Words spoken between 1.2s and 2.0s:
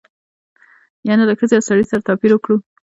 له ښځې او سړي